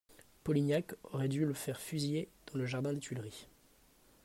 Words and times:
Polignac 0.43 0.95
aurait 1.03 1.27
dû 1.27 1.45
le 1.45 1.53
faire 1.53 1.79
fusiller 1.79 2.27
dans 2.47 2.57
le 2.57 2.65
jardin 2.65 2.91
des 2.91 2.99
Tuileries! 2.99 3.47